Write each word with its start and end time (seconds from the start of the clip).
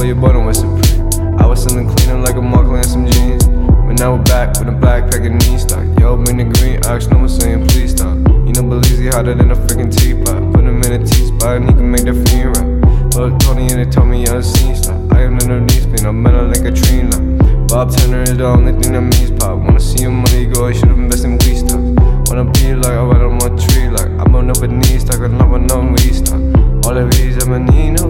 but 0.00 0.06
your 0.06 0.16
bottom 0.16 0.46
was 0.46 0.56
supreme. 0.56 1.36
I 1.36 1.44
was 1.44 1.62
selling 1.62 1.86
cleaner 1.86 2.16
like 2.16 2.34
a 2.34 2.40
Markle 2.40 2.76
and 2.76 2.86
some 2.86 3.04
jeans. 3.04 3.44
But 3.44 4.00
now 4.00 4.16
we're 4.16 4.22
back 4.22 4.58
with 4.58 4.68
a 4.68 4.72
backpack 4.72 5.26
and 5.26 5.36
knee 5.44 5.58
stock. 5.58 5.84
Yo, 6.00 6.16
bring 6.16 6.38
the 6.38 6.48
green 6.56 6.80
ox, 6.86 7.06
no 7.08 7.18
one 7.18 7.28
saying 7.28 7.66
please 7.68 7.90
stop. 7.90 8.16
You 8.48 8.52
know, 8.56 8.64
Belize 8.64 9.12
hotter 9.12 9.34
than 9.34 9.50
a 9.50 9.54
freaking 9.54 9.92
teapot. 9.92 10.54
Put 10.54 10.64
him 10.64 10.80
in 10.84 11.02
a 11.02 11.04
T 11.04 11.26
spot 11.26 11.58
and 11.58 11.68
he 11.68 11.74
can 11.76 11.90
make 11.90 12.04
that 12.08 12.16
fiend 12.16 12.56
rap. 12.56 13.12
But 13.12 13.36
Tony 13.44 13.68
and 13.68 13.76
they 13.76 13.84
told 13.84 14.08
me 14.08 14.24
unseen 14.24 14.74
stop. 14.74 14.96
I 15.12 15.24
am 15.24 15.36
none 15.36 15.50
of 15.50 15.68
these 15.68 15.84
been 15.84 16.06
I'm 16.06 16.22
metal 16.22 16.48
like 16.48 16.64
a 16.64 16.72
train 16.72 17.10
line. 17.10 17.66
Bob 17.68 17.94
Turner 17.94 18.22
is 18.22 18.38
the 18.38 18.46
only 18.46 18.72
thing 18.80 18.94
that 18.96 19.04
means 19.04 19.32
pop. 19.32 19.58
Wanna 19.58 19.80
see 19.80 20.04
your 20.04 20.12
money 20.12 20.46
go, 20.46 20.66
I 20.66 20.72
should've 20.72 20.96
invested 20.96 21.28
in 21.28 21.38
weed 21.44 21.60
stock. 21.60 21.84
Wanna 22.32 22.48
be 22.56 22.72
like, 22.72 22.96
oh, 22.96 23.04
I 23.04 23.20
went 23.20 23.20
on 23.20 23.36
my 23.36 23.52
tree, 23.68 23.90
like, 23.90 24.08
I'm 24.16 24.34
on 24.34 24.48
up 24.48 24.64
a 24.64 24.66
knee 24.66 24.98
stock, 24.98 25.20
I'm 25.20 25.36
on 25.52 25.70
on 25.70 25.92
weed 25.92 26.24
stock. 26.24 26.40
All 26.88 26.96
of 26.96 27.10
these, 27.12 27.36
I'm 27.44 27.52
a 27.52 27.58
need 27.58 28.00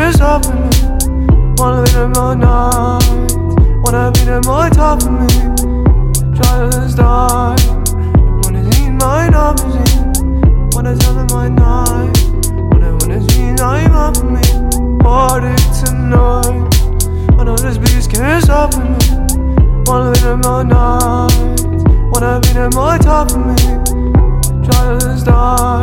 this 0.00 0.14
beast 0.14 0.18
can't 0.18 0.40
stop 0.40 0.44
me. 0.44 1.54
Wanna 1.56 1.82
be 1.84 1.90
them 1.92 2.12
all 2.16 2.34
night. 2.34 3.32
Wanna 3.82 4.10
be 4.12 4.20
them 4.24 4.44
on 4.48 4.70
top 4.70 5.02
of 5.02 5.12
me. 5.12 5.28
Try 6.36 6.70
to 6.70 6.96
die. 6.96 7.56
Wanna 8.42 8.72
see 8.72 8.90
my 8.90 9.28
opposite. 9.28 10.22
Wanna 10.74 10.96
tell 10.96 11.14
them 11.14 11.26
my 11.30 11.48
night. 11.48 12.16
Wanna 12.70 12.96
wanna 13.00 13.20
see 13.30 13.48
I'm 13.62 13.92
up 13.92 14.16
for 14.16 14.24
me. 14.24 14.42
Party 15.00 15.54
tonight. 15.80 16.74
I 17.38 17.44
know 17.44 17.56
this 17.56 17.78
beast 17.78 18.10
can't 18.10 18.42
stop 18.42 18.74
me. 18.76 18.96
Wanna 19.86 20.12
be 20.12 20.20
them 20.20 20.42
all 20.44 20.64
night. 20.64 21.64
Wanna 22.12 22.40
be 22.40 22.48
them 22.52 22.72
on 22.76 22.98
top 23.00 23.30
of 23.32 23.46
me. 23.46 23.56
Try 24.64 24.98
to 24.98 25.24
die. 25.24 25.70
Wanna 25.70 25.79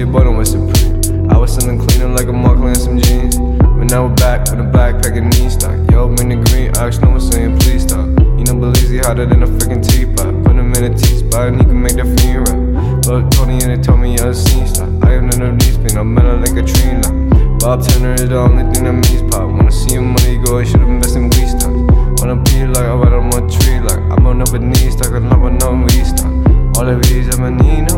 your 0.00 0.08
bottom 0.08 0.38
was 0.38 0.52
supreme. 0.52 1.30
I 1.30 1.36
was 1.36 1.52
selling 1.52 1.78
cleaner 1.78 2.08
like 2.08 2.26
a 2.26 2.32
Markle 2.32 2.68
and 2.68 2.76
some 2.76 2.98
jeans. 2.98 3.36
But 3.36 3.92
now 3.92 4.06
we're 4.06 4.14
back 4.14 4.48
with 4.48 4.58
a 4.58 4.64
backpack 4.64 5.12
and 5.12 5.28
knee 5.28 5.50
stock. 5.50 5.76
Yo, 5.92 6.08
bring 6.08 6.30
the 6.30 6.40
green 6.48 6.74
ox, 6.78 6.98
no 7.00 7.10
one 7.10 7.20
saying 7.20 7.58
please 7.58 7.82
stop. 7.82 8.08
You 8.40 8.44
know, 8.48 8.56
Belize 8.56 9.04
hotter 9.04 9.26
than 9.26 9.42
a 9.42 9.46
freaking 9.46 9.84
teapot. 9.84 10.32
Put 10.42 10.56
him 10.56 10.72
in 10.72 10.84
a 10.84 10.96
T 10.96 11.04
spot 11.04 11.48
and 11.48 11.60
he 11.60 11.64
can 11.68 11.82
make 11.82 11.96
that 12.00 12.08
fiend 12.16 12.48
rap. 12.48 13.04
But 13.04 13.28
Tony 13.28 13.60
and 13.60 13.76
they 13.76 13.76
told 13.76 14.00
me 14.00 14.16
unseen 14.16 14.66
stop. 14.66 14.88
I 15.04 15.20
am 15.20 15.28
none 15.28 15.42
of 15.42 15.58
these 15.60 15.76
been 15.76 15.98
I'm 15.98 16.14
metal 16.14 16.40
like 16.40 16.56
a 16.56 16.64
tree 16.64 16.96
line. 17.04 17.58
Bob 17.60 17.84
Turner 17.84 18.14
is 18.14 18.30
the 18.30 18.38
only 18.38 18.64
thing 18.72 18.84
that 18.88 18.96
means 18.96 19.20
pop. 19.28 19.52
Wanna 19.52 19.70
see 19.70 20.00
your 20.00 20.02
money 20.02 20.40
go, 20.40 20.60
I 20.60 20.64
should've 20.64 20.88
invested 20.88 21.20
in 21.20 21.28
weed 21.28 21.60
stock. 21.60 21.76
Wanna 22.24 22.40
be 22.40 22.64
like 22.64 22.88
oh, 22.88 22.96
I 22.96 23.04
went 23.04 23.12
on 23.12 23.28
my 23.28 23.44
tree, 23.52 23.80
like 23.84 24.00
I'm 24.00 24.24
on 24.24 24.40
up 24.40 24.48
a 24.48 24.56
and 24.56 25.28
I'm 25.28 25.42
on 25.44 25.62
on 25.62 25.84
weed 25.84 26.08
stock. 26.08 26.32
All 26.80 26.88
of 26.88 27.02
these 27.02 27.28
I'm 27.36 27.44
a 27.44 27.50
need 27.50 27.89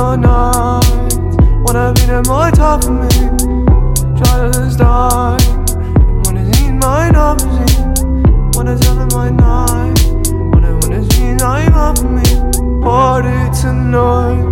Wanna 0.00 0.14
be 0.14 0.22
them 0.22 0.32
all 0.32 0.80
night. 0.80 1.14
Wanna 1.62 1.92
be 1.92 2.06
them 2.06 2.30
on 2.30 2.52
top 2.52 2.84
of 2.84 2.90
me. 2.90 3.08
Try 4.16 4.50
to 4.50 4.76
die. 4.78 5.36
Wanna 6.24 6.54
see 6.54 6.72
my 6.72 7.10
opposite. 7.14 8.04
Wanna 8.56 8.78
tell 8.78 8.94
them 8.94 9.08
my 9.12 9.28
night. 9.28 10.00
Wanna 10.52 10.72
wanna 10.80 11.10
see 11.10 11.36
I'm 11.44 11.74
up 11.74 11.98
for 11.98 12.08
me. 12.08 12.24
Party 12.82 13.60
tonight. 13.60 14.46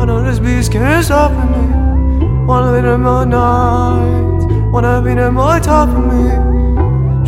I 0.00 0.04
know 0.06 0.22
this 0.24 0.38
beast 0.38 0.72
can't 0.72 1.04
stop 1.04 1.32
me. 1.32 1.62
Wanna 2.46 2.72
be 2.74 2.80
them 2.80 3.06
all 3.06 3.26
night. 3.26 4.72
Wanna 4.72 5.02
be 5.02 5.14
them 5.14 5.36
on 5.36 5.60
top 5.60 5.90
of 5.90 6.04
me. 6.10 6.30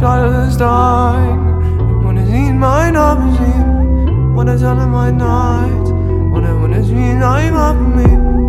Try 0.00 0.22
to 0.22 0.58
die. 0.58 1.36
Wanna 2.02 2.24
see 2.26 2.50
my 2.50 2.91
opposite. 2.96 3.66
Wanna 4.34 4.58
tell 4.58 4.74
them 4.74 4.91
my 4.91 5.10
night. 5.10 6.01
Wanna 6.32 6.59
wanna 6.59 6.82
see 6.82 6.94
I'm 6.94 7.54
up 7.54 7.76
me. 7.76 8.41